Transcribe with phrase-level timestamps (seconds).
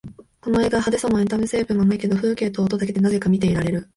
[0.41, 3.87] この映画、派手さもエンタメ成分もないけど風景と音だけでなぜか見ていられる